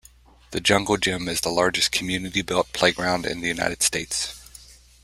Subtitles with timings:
[0.49, 4.33] The Jungle Gym is the largest community-built playground in the United States.